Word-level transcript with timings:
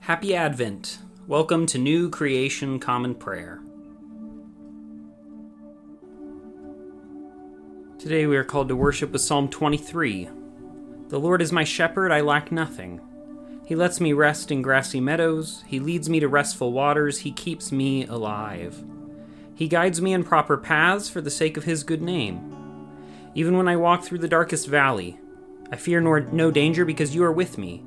Happy 0.00 0.34
Advent. 0.34 1.00
Welcome 1.26 1.66
to 1.66 1.76
New 1.76 2.08
Creation 2.08 2.78
Common 2.78 3.14
Prayer. 3.14 3.60
Today 7.98 8.26
we 8.26 8.36
are 8.36 8.44
called 8.44 8.68
to 8.68 8.76
worship 8.76 9.10
with 9.12 9.20
Psalm 9.20 9.48
23. 9.48 10.30
The 11.08 11.20
Lord 11.20 11.42
is 11.42 11.52
my 11.52 11.64
shepherd, 11.64 12.10
I 12.10 12.22
lack 12.22 12.50
nothing. 12.50 13.02
He 13.66 13.74
lets 13.74 14.00
me 14.00 14.14
rest 14.14 14.50
in 14.50 14.62
grassy 14.62 15.00
meadows, 15.00 15.62
He 15.66 15.78
leads 15.78 16.08
me 16.08 16.20
to 16.20 16.28
restful 16.28 16.72
waters, 16.72 17.18
He 17.18 17.32
keeps 17.32 17.70
me 17.70 18.06
alive. 18.06 18.82
He 19.54 19.68
guides 19.68 20.00
me 20.00 20.14
in 20.14 20.24
proper 20.24 20.56
paths 20.56 21.10
for 21.10 21.20
the 21.20 21.30
sake 21.30 21.58
of 21.58 21.64
His 21.64 21.82
good 21.82 22.00
name. 22.00 22.54
Even 23.34 23.58
when 23.58 23.68
I 23.68 23.76
walk 23.76 24.04
through 24.04 24.18
the 24.18 24.28
darkest 24.28 24.68
valley, 24.68 25.18
I 25.70 25.76
fear 25.76 26.00
nor, 26.00 26.20
no 26.20 26.50
danger 26.50 26.86
because 26.86 27.14
you 27.14 27.22
are 27.24 27.32
with 27.32 27.58
me. 27.58 27.84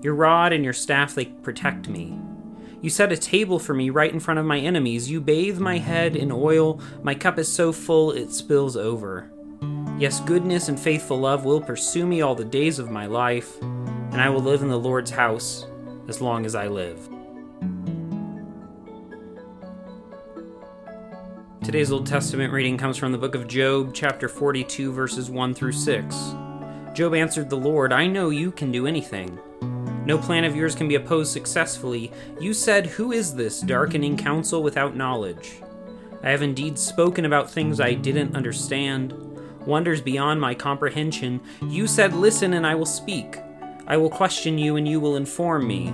Your 0.00 0.14
rod 0.14 0.52
and 0.52 0.62
your 0.62 0.72
staff, 0.72 1.14
they 1.14 1.26
protect 1.26 1.88
me. 1.88 2.18
You 2.80 2.90
set 2.90 3.10
a 3.10 3.16
table 3.16 3.58
for 3.58 3.74
me 3.74 3.90
right 3.90 4.12
in 4.12 4.20
front 4.20 4.38
of 4.38 4.46
my 4.46 4.58
enemies. 4.58 5.10
You 5.10 5.20
bathe 5.20 5.58
my 5.58 5.78
head 5.78 6.14
in 6.14 6.30
oil. 6.30 6.80
My 7.02 7.14
cup 7.14 7.38
is 7.38 7.52
so 7.52 7.72
full 7.72 8.12
it 8.12 8.30
spills 8.30 8.76
over. 8.76 9.30
Yes, 9.98 10.20
goodness 10.20 10.68
and 10.68 10.78
faithful 10.78 11.18
love 11.18 11.44
will 11.44 11.60
pursue 11.60 12.06
me 12.06 12.20
all 12.20 12.36
the 12.36 12.44
days 12.44 12.78
of 12.78 12.88
my 12.88 13.06
life, 13.06 13.60
and 13.60 14.20
I 14.20 14.28
will 14.28 14.42
live 14.42 14.62
in 14.62 14.68
the 14.68 14.78
Lord's 14.78 15.10
house 15.10 15.66
as 16.06 16.20
long 16.20 16.46
as 16.46 16.54
I 16.54 16.68
live. 16.68 17.08
Today's 21.64 21.90
Old 21.90 22.06
Testament 22.06 22.52
reading 22.52 22.78
comes 22.78 22.96
from 22.96 23.10
the 23.10 23.18
book 23.18 23.34
of 23.34 23.48
Job, 23.48 23.92
chapter 23.92 24.28
42, 24.28 24.92
verses 24.92 25.28
1 25.28 25.52
through 25.52 25.72
6. 25.72 26.16
Job 26.94 27.14
answered 27.14 27.50
the 27.50 27.56
Lord, 27.56 27.92
I 27.92 28.06
know 28.06 28.30
you 28.30 28.52
can 28.52 28.70
do 28.70 28.86
anything. 28.86 29.36
No 30.08 30.16
plan 30.16 30.44
of 30.44 30.56
yours 30.56 30.74
can 30.74 30.88
be 30.88 30.94
opposed 30.94 31.30
successfully. 31.34 32.10
You 32.40 32.54
said, 32.54 32.86
Who 32.86 33.12
is 33.12 33.34
this 33.34 33.60
darkening 33.60 34.16
counsel 34.16 34.62
without 34.62 34.96
knowledge? 34.96 35.60
I 36.22 36.30
have 36.30 36.40
indeed 36.40 36.78
spoken 36.78 37.26
about 37.26 37.50
things 37.50 37.78
I 37.78 37.92
didn't 37.92 38.34
understand, 38.34 39.12
wonders 39.66 40.00
beyond 40.00 40.40
my 40.40 40.54
comprehension. 40.54 41.42
You 41.62 41.86
said, 41.86 42.14
Listen, 42.14 42.54
and 42.54 42.66
I 42.66 42.74
will 42.74 42.86
speak. 42.86 43.36
I 43.86 43.98
will 43.98 44.08
question 44.08 44.56
you, 44.56 44.76
and 44.76 44.88
you 44.88 44.98
will 44.98 45.14
inform 45.14 45.68
me. 45.68 45.90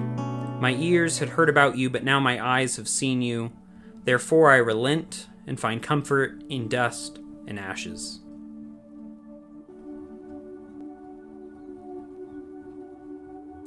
My 0.60 0.76
ears 0.78 1.18
had 1.18 1.30
heard 1.30 1.48
about 1.48 1.76
you, 1.76 1.90
but 1.90 2.04
now 2.04 2.20
my 2.20 2.40
eyes 2.40 2.76
have 2.76 2.86
seen 2.86 3.20
you. 3.20 3.50
Therefore 4.04 4.52
I 4.52 4.58
relent 4.58 5.26
and 5.44 5.58
find 5.58 5.82
comfort 5.82 6.40
in 6.48 6.68
dust 6.68 7.18
and 7.48 7.58
ashes. 7.58 8.20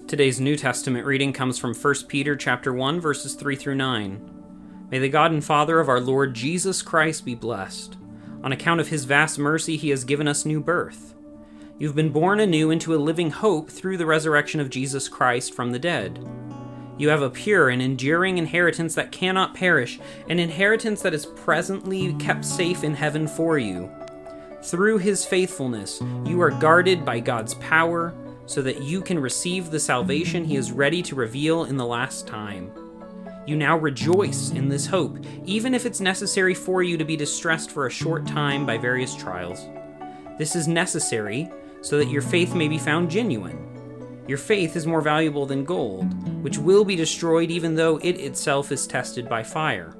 Today's 0.07 0.39
New 0.39 0.55
Testament 0.55 1.05
reading 1.05 1.33
comes 1.33 1.59
from 1.59 1.73
1 1.73 1.95
Peter 2.07 2.37
chapter 2.37 2.71
1 2.71 3.01
verses 3.01 3.33
3 3.33 3.57
through 3.57 3.75
9. 3.75 4.87
May 4.89 4.99
the 4.99 5.09
God 5.09 5.33
and 5.33 5.43
Father 5.43 5.81
of 5.81 5.89
our 5.89 5.99
Lord 5.99 6.33
Jesus 6.33 6.81
Christ 6.81 7.25
be 7.25 7.35
blessed. 7.35 7.97
On 8.41 8.53
account 8.53 8.79
of 8.79 8.87
his 8.87 9.03
vast 9.03 9.37
mercy 9.37 9.75
he 9.75 9.89
has 9.89 10.05
given 10.05 10.25
us 10.25 10.45
new 10.45 10.61
birth. 10.61 11.13
You've 11.77 11.93
been 11.93 12.13
born 12.13 12.39
anew 12.39 12.71
into 12.71 12.95
a 12.95 13.03
living 13.03 13.31
hope 13.31 13.69
through 13.69 13.97
the 13.97 14.05
resurrection 14.05 14.61
of 14.61 14.69
Jesus 14.69 15.09
Christ 15.09 15.53
from 15.53 15.73
the 15.73 15.79
dead. 15.79 16.25
You 16.97 17.09
have 17.09 17.21
a 17.21 17.29
pure 17.29 17.67
and 17.67 17.81
enduring 17.81 18.37
inheritance 18.37 18.95
that 18.95 19.11
cannot 19.11 19.55
perish, 19.55 19.99
an 20.29 20.39
inheritance 20.39 21.01
that 21.01 21.13
is 21.13 21.25
presently 21.25 22.13
kept 22.13 22.45
safe 22.45 22.85
in 22.85 22.93
heaven 22.93 23.27
for 23.27 23.57
you. 23.57 23.91
Through 24.63 24.99
his 24.99 25.25
faithfulness, 25.25 26.01
you 26.23 26.39
are 26.41 26.51
guarded 26.51 27.03
by 27.03 27.19
God's 27.19 27.55
power 27.55 28.15
so 28.47 28.61
that 28.63 28.81
you 28.81 29.01
can 29.01 29.19
receive 29.19 29.69
the 29.69 29.79
salvation 29.79 30.43
he 30.45 30.55
is 30.55 30.71
ready 30.71 31.03
to 31.03 31.15
reveal 31.15 31.65
in 31.65 31.77
the 31.77 31.85
last 31.85 32.25
time. 32.25 32.71
You 33.45 33.55
now 33.55 33.77
rejoice 33.77 34.51
in 34.51 34.69
this 34.69 34.87
hope, 34.87 35.19
even 35.45 35.73
if 35.73 35.85
it's 35.85 36.01
necessary 36.01 36.53
for 36.53 36.81
you 36.81 36.97
to 36.97 37.05
be 37.05 37.15
distressed 37.15 37.71
for 37.71 37.85
a 37.85 37.91
short 37.91 38.25
time 38.25 38.65
by 38.65 38.77
various 38.77 39.15
trials. 39.15 39.67
This 40.37 40.55
is 40.55 40.67
necessary 40.67 41.49
so 41.81 41.97
that 41.97 42.09
your 42.09 42.21
faith 42.21 42.55
may 42.55 42.67
be 42.67 42.77
found 42.77 43.11
genuine. 43.11 43.63
Your 44.27 44.37
faith 44.37 44.75
is 44.75 44.87
more 44.87 45.01
valuable 45.01 45.45
than 45.45 45.63
gold, 45.63 46.05
which 46.43 46.57
will 46.57 46.83
be 46.83 46.95
destroyed 46.95 47.51
even 47.51 47.75
though 47.75 47.97
it 47.97 48.19
itself 48.19 48.71
is 48.71 48.87
tested 48.87 49.29
by 49.29 49.43
fire. 49.43 49.95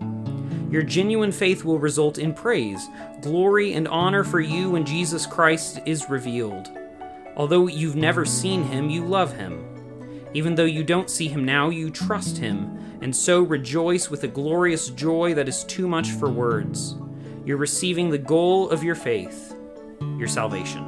Your 0.69 0.83
genuine 0.83 1.31
faith 1.31 1.63
will 1.63 1.79
result 1.79 2.17
in 2.17 2.33
praise, 2.33 2.85
glory, 3.21 3.73
and 3.73 3.87
honor 3.87 4.25
for 4.25 4.41
you 4.41 4.71
when 4.71 4.85
Jesus 4.85 5.25
Christ 5.25 5.79
is 5.85 6.09
revealed. 6.09 6.67
Although 7.37 7.67
you've 7.67 7.95
never 7.95 8.25
seen 8.25 8.63
him, 8.63 8.89
you 8.89 9.05
love 9.05 9.31
him. 9.31 9.63
Even 10.33 10.55
though 10.55 10.65
you 10.65 10.83
don't 10.83 11.07
see 11.07 11.27
him 11.27 11.45
now, 11.45 11.69
you 11.69 11.91
trust 11.91 12.39
him, 12.39 12.97
and 12.99 13.15
so 13.15 13.43
rejoice 13.43 14.09
with 14.09 14.23
a 14.23 14.27
glorious 14.27 14.89
joy 14.89 15.35
that 15.35 15.47
is 15.47 15.63
too 15.63 15.87
much 15.87 16.09
for 16.09 16.31
words. 16.31 16.95
You're 17.45 17.57
receiving 17.57 18.09
the 18.09 18.17
goal 18.17 18.71
of 18.71 18.83
your 18.83 18.95
faith, 18.95 19.55
your 20.17 20.27
salvation. 20.27 20.83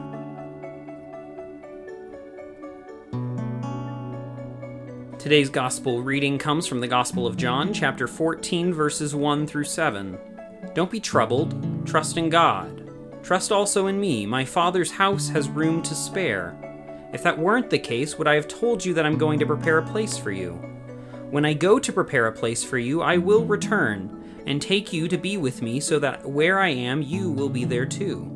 Today's 5.20 5.50
gospel 5.50 6.02
reading 6.02 6.40
comes 6.40 6.66
from 6.66 6.80
the 6.80 6.88
Gospel 6.88 7.28
of 7.28 7.38
John, 7.38 7.72
chapter 7.74 8.08
14, 8.08 8.74
verses 8.74 9.14
1 9.14 9.46
through 9.46 9.66
7. 9.66 10.18
Don't 10.74 10.90
be 10.90 11.00
troubled, 11.00 11.86
trust 11.86 12.18
in 12.18 12.30
God. 12.30 12.89
Trust 13.24 13.52
also 13.52 13.88
in 13.88 14.00
me. 14.00 14.26
My 14.26 14.46
Father's 14.46 14.92
house 14.92 15.30
has 15.30 15.50
room 15.50 15.82
to 15.84 15.96
spare. 15.96 16.56
If 17.14 17.24
that 17.24 17.38
weren't 17.38 17.70
the 17.70 17.80
case, 17.80 18.18
would 18.18 18.28
I 18.28 18.36
have 18.36 18.48
told 18.48 18.84
you 18.84 18.94
that 18.94 19.06
I'm 19.06 19.18
going 19.18 19.40
to 19.40 19.46
prepare 19.46 19.80
a 19.80 19.86
place 19.86 20.18
for 20.18 20.32
you? 20.32 20.54
When 21.30 21.46
I 21.46 21.54
go 21.54 21.78
to 21.80 21.94
prepare 21.94 22.28
a 22.28 22.32
place 22.32 22.64
for 22.64 22.78
you, 22.78 23.02
I 23.02 23.18
will 23.18 23.46
return 23.46 24.42
and 24.48 24.62
take 24.62 24.92
you 24.94 25.08
to 25.08 25.18
be 25.18 25.38
with 25.38 25.62
me, 25.62 25.80
so 25.80 26.00
that 26.00 26.28
where 26.28 26.60
I 26.60 26.70
am, 26.70 27.02
you 27.02 27.30
will 27.32 27.50
be 27.50 27.66
there 27.66 27.86
too. 27.86 28.36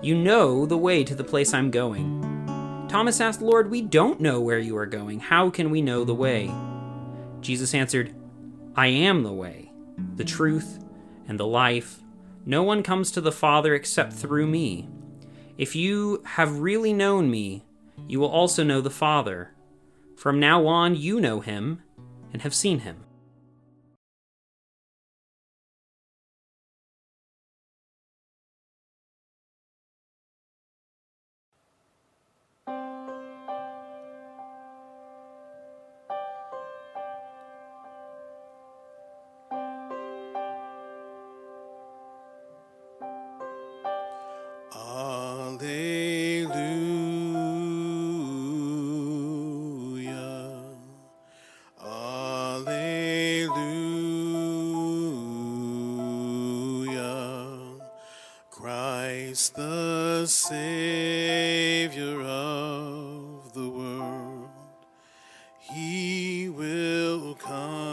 You 0.00 0.14
know 0.14 0.66
the 0.66 0.78
way 0.78 1.02
to 1.02 1.14
the 1.14 1.24
place 1.24 1.54
I'm 1.54 1.70
going. 1.70 2.86
Thomas 2.88 3.20
asked, 3.20 3.42
Lord, 3.42 3.70
we 3.70 3.82
don't 3.82 4.20
know 4.20 4.40
where 4.40 4.60
you 4.60 4.76
are 4.76 4.86
going. 4.86 5.18
How 5.18 5.50
can 5.50 5.70
we 5.70 5.82
know 5.82 6.04
the 6.04 6.14
way? 6.14 6.54
Jesus 7.40 7.74
answered, 7.74 8.14
I 8.76 8.86
am 8.86 9.22
the 9.22 9.32
way, 9.32 9.72
the 10.14 10.24
truth, 10.24 10.78
and 11.26 11.40
the 11.40 11.46
life. 11.46 12.03
No 12.46 12.62
one 12.62 12.82
comes 12.82 13.10
to 13.12 13.20
the 13.20 13.32
Father 13.32 13.74
except 13.74 14.12
through 14.12 14.46
me. 14.46 14.88
If 15.56 15.74
you 15.74 16.22
have 16.24 16.58
really 16.58 16.92
known 16.92 17.30
me, 17.30 17.64
you 18.06 18.20
will 18.20 18.28
also 18.28 18.62
know 18.62 18.80
the 18.80 18.90
Father. 18.90 19.52
From 20.16 20.38
now 20.40 20.66
on, 20.66 20.94
you 20.96 21.20
know 21.20 21.40
him 21.40 21.82
and 22.32 22.42
have 22.42 22.54
seen 22.54 22.80
him. 22.80 23.04
Christ 59.44 59.56
the 59.56 60.26
Savior 60.26 62.22
of 62.22 63.52
the 63.52 63.68
world, 63.68 64.48
He 65.60 66.48
will 66.48 67.34
come. 67.34 67.84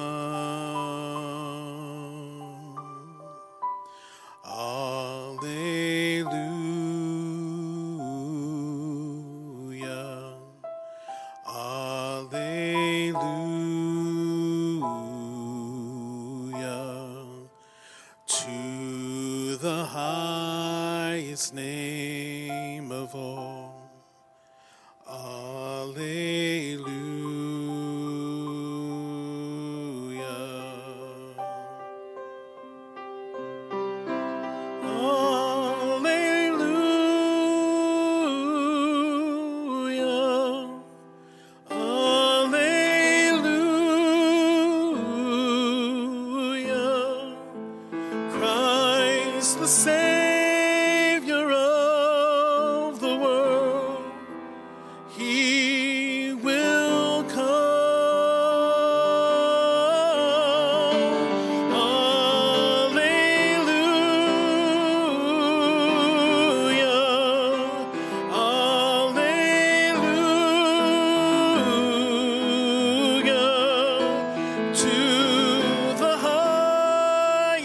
Alleluia. 4.46 4.81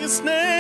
Snake. 0.08 0.55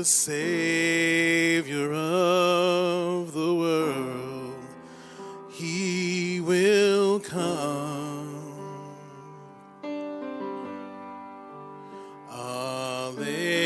The 0.00 0.04
Savior 0.06 1.92
of 1.92 3.34
the 3.34 3.54
world, 3.54 4.56
he 5.50 6.40
will 6.40 7.20
come. 7.20 8.96
Alleluia. 12.32 13.59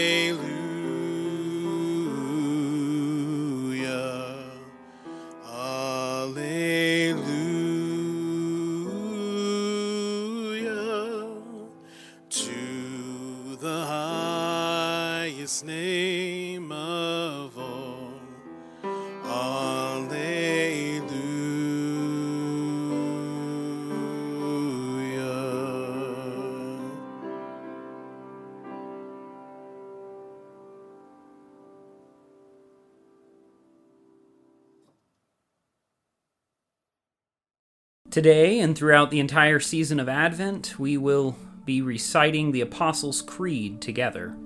Today 38.14 38.60
and 38.60 38.78
throughout 38.78 39.10
the 39.10 39.18
entire 39.18 39.58
season 39.58 39.98
of 39.98 40.08
Advent, 40.08 40.78
we 40.78 40.96
will 40.96 41.36
be 41.64 41.82
reciting 41.82 42.52
the 42.52 42.60
Apostles' 42.60 43.20
Creed 43.20 43.80
together. 43.80 44.36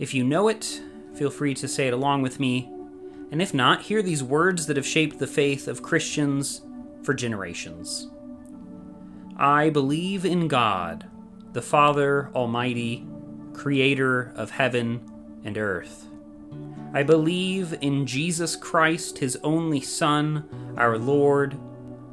If 0.00 0.12
you 0.12 0.24
know 0.24 0.48
it, 0.48 0.82
feel 1.14 1.30
free 1.30 1.54
to 1.54 1.68
say 1.68 1.86
it 1.86 1.94
along 1.94 2.22
with 2.22 2.40
me, 2.40 2.68
and 3.30 3.40
if 3.40 3.54
not, 3.54 3.82
hear 3.82 4.02
these 4.02 4.24
words 4.24 4.66
that 4.66 4.76
have 4.76 4.84
shaped 4.84 5.20
the 5.20 5.26
faith 5.28 5.68
of 5.68 5.84
Christians 5.84 6.62
for 7.04 7.14
generations. 7.14 8.10
I 9.36 9.70
believe 9.70 10.24
in 10.24 10.48
God, 10.48 11.06
the 11.52 11.62
Father 11.62 12.28
Almighty, 12.34 13.06
creator 13.52 14.32
of 14.34 14.50
heaven 14.50 15.08
and 15.44 15.56
earth. 15.56 16.08
I 16.92 17.04
believe 17.04 17.78
in 17.80 18.04
Jesus 18.04 18.56
Christ, 18.56 19.18
his 19.18 19.38
only 19.44 19.80
Son, 19.80 20.74
our 20.76 20.98
Lord, 20.98 21.56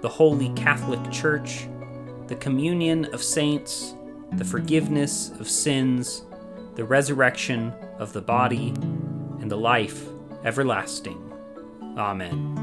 the 0.00 0.08
Holy 0.08 0.50
Catholic 0.50 1.10
Church, 1.10 1.68
the 2.26 2.36
communion 2.36 3.06
of 3.06 3.22
saints, 3.22 3.94
the 4.32 4.44
forgiveness 4.44 5.30
of 5.40 5.48
sins, 5.48 6.22
the 6.74 6.84
resurrection 6.84 7.72
of 7.98 8.12
the 8.12 8.20
body, 8.20 8.68
and 9.40 9.50
the 9.50 9.56
life 9.56 10.06
everlasting. 10.44 11.32
Amen. 11.96 12.54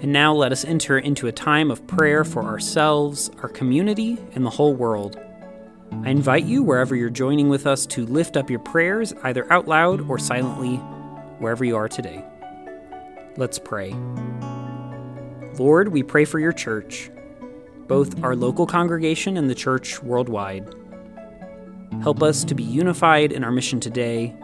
And 0.00 0.12
now 0.12 0.32
let 0.32 0.52
us 0.52 0.64
enter 0.64 0.98
into 0.98 1.26
a 1.26 1.32
time 1.32 1.72
of 1.72 1.84
prayer 1.88 2.22
for 2.24 2.44
ourselves, 2.44 3.32
our 3.42 3.48
community, 3.48 4.16
and 4.34 4.46
the 4.46 4.50
whole 4.50 4.74
world. 4.74 5.18
I 6.04 6.10
invite 6.10 6.44
you, 6.44 6.62
wherever 6.62 6.94
you're 6.94 7.10
joining 7.10 7.48
with 7.48 7.66
us, 7.66 7.84
to 7.86 8.06
lift 8.06 8.36
up 8.36 8.48
your 8.48 8.60
prayers 8.60 9.12
either 9.24 9.52
out 9.52 9.66
loud 9.66 10.08
or 10.08 10.18
silently, 10.18 10.80
wherever 11.38 11.64
you 11.64 11.76
are 11.76 11.88
today. 11.88 12.24
Let's 13.36 13.58
pray. 13.58 13.94
Lord, 15.58 15.88
we 15.88 16.02
pray 16.02 16.24
for 16.24 16.38
your 16.38 16.52
church, 16.52 17.10
both 17.86 18.22
our 18.22 18.36
local 18.36 18.66
congregation 18.66 19.36
and 19.36 19.48
the 19.48 19.54
church 19.54 20.02
worldwide. 20.02 20.74
Help 22.02 22.22
us 22.22 22.44
to 22.44 22.54
be 22.54 22.62
unified 22.62 23.32
in 23.32 23.42
our 23.42 23.50
mission 23.50 23.80
today 23.80 24.34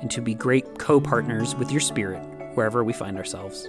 and 0.00 0.10
to 0.10 0.20
be 0.20 0.34
great 0.34 0.78
co 0.78 1.00
partners 1.00 1.54
with 1.54 1.70
your 1.70 1.80
Spirit 1.80 2.22
wherever 2.54 2.84
we 2.84 2.92
find 2.92 3.18
ourselves. 3.18 3.68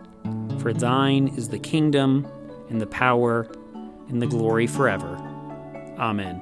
For 0.61 0.73
thine 0.73 1.29
is 1.29 1.49
the 1.49 1.57
kingdom, 1.57 2.27
and 2.69 2.79
the 2.79 2.85
power, 2.85 3.47
and 4.09 4.21
the 4.21 4.27
glory 4.27 4.67
forever. 4.67 5.15
Amen. 5.97 6.39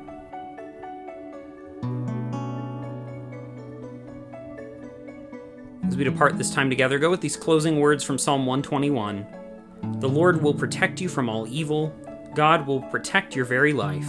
As 5.87 5.95
we 5.95 6.03
depart 6.03 6.37
this 6.37 6.53
time 6.53 6.69
together, 6.69 6.99
go 6.99 7.09
with 7.09 7.21
these 7.21 7.37
closing 7.37 7.79
words 7.79 8.03
from 8.03 8.17
Psalm 8.17 8.45
121 8.45 9.25
The 9.99 10.09
Lord 10.09 10.41
will 10.41 10.53
protect 10.53 10.99
you 10.99 11.07
from 11.07 11.29
all 11.29 11.47
evil, 11.47 11.95
God 12.35 12.67
will 12.67 12.81
protect 12.81 13.37
your 13.37 13.45
very 13.45 13.71
life. 13.71 14.07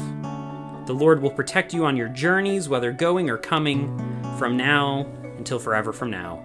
The 0.86 0.92
Lord 0.92 1.22
will 1.22 1.30
protect 1.30 1.72
you 1.72 1.84
on 1.84 1.96
your 1.96 2.08
journeys, 2.08 2.68
whether 2.68 2.90
going 2.90 3.30
or 3.30 3.38
coming, 3.38 3.96
from 4.38 4.56
now 4.56 5.06
until 5.38 5.60
forever 5.60 5.92
from 5.92 6.10
now. 6.10 6.44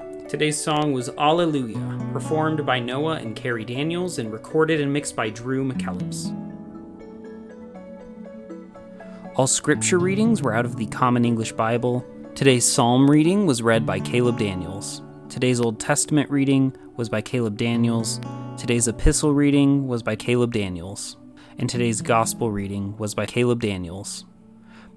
Today's 0.31 0.57
song 0.57 0.93
was 0.93 1.09
Alleluia, 1.17 2.09
performed 2.13 2.65
by 2.65 2.79
Noah 2.79 3.15
and 3.15 3.35
Kerri 3.35 3.65
Daniels 3.65 4.17
and 4.17 4.31
recorded 4.31 4.79
and 4.79 4.93
mixed 4.93 5.13
by 5.13 5.29
Drew 5.29 5.69
McKellips. 5.69 6.31
All 9.35 9.45
scripture 9.45 9.99
readings 9.99 10.41
were 10.41 10.55
out 10.55 10.63
of 10.63 10.77
the 10.77 10.85
Common 10.85 11.25
English 11.25 11.51
Bible. 11.51 12.05
Today's 12.33 12.65
psalm 12.65 13.11
reading 13.11 13.45
was 13.45 13.61
read 13.61 13.85
by 13.85 13.99
Caleb 13.99 14.39
Daniels. 14.39 15.01
Today's 15.27 15.59
Old 15.59 15.81
Testament 15.81 16.31
reading 16.31 16.73
was 16.95 17.09
by 17.09 17.19
Caleb 17.19 17.57
Daniels. 17.57 18.21
Today's 18.57 18.87
epistle 18.87 19.33
reading 19.33 19.89
was 19.89 20.01
by 20.01 20.15
Caleb 20.15 20.53
Daniels. 20.53 21.17
And 21.57 21.69
today's 21.69 22.01
gospel 22.01 22.51
reading 22.51 22.95
was 22.97 23.13
by 23.13 23.25
Caleb 23.25 23.59
Daniels. 23.59 24.23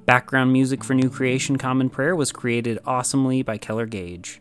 Background 0.06 0.52
music 0.52 0.84
for 0.84 0.94
New 0.94 1.10
Creation 1.10 1.58
Common 1.58 1.90
Prayer 1.90 2.14
was 2.14 2.30
created 2.30 2.78
awesomely 2.86 3.42
by 3.42 3.58
Keller 3.58 3.86
Gage. 3.86 4.40